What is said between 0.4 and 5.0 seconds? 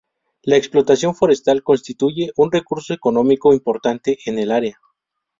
La explotación forestal constituye un recurso económico importante en el área.